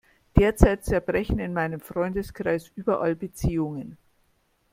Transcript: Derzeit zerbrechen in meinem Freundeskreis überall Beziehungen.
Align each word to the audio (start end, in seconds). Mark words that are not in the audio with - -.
Derzeit 0.35 0.83
zerbrechen 0.83 1.37
in 1.37 1.53
meinem 1.53 1.79
Freundeskreis 1.79 2.69
überall 2.75 3.15
Beziehungen. 3.15 3.99